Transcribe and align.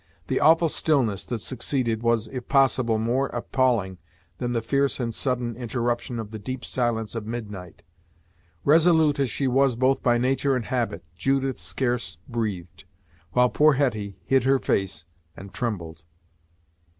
The 0.29 0.39
awful 0.39 0.67
stillness 0.67 1.23
that 1.25 1.41
succeeded 1.41 2.01
was, 2.01 2.27
if 2.29 2.47
possible, 2.47 2.97
more 2.97 3.27
appalling 3.27 3.99
than 4.39 4.51
the 4.51 4.61
fierce 4.63 4.99
and 4.99 5.13
sudden 5.13 5.55
interruption 5.55 6.17
of 6.19 6.31
the 6.31 6.39
deep 6.39 6.65
silence 6.65 7.13
of 7.13 7.27
midnight. 7.27 7.83
Resolute 8.63 9.19
as 9.19 9.29
she 9.29 9.47
was 9.47 9.75
both 9.75 10.01
by 10.01 10.17
nature 10.17 10.55
and 10.55 10.65
habit, 10.65 11.03
Judith 11.15 11.59
scarce 11.59 12.17
breathed, 12.27 12.85
while 13.33 13.51
poor 13.51 13.73
Hetty 13.73 14.17
hid 14.25 14.43
her 14.43 14.57
face 14.57 15.05
and 15.37 15.53
trembled. 15.53 16.03